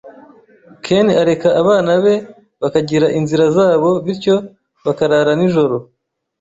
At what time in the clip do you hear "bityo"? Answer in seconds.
4.05-4.35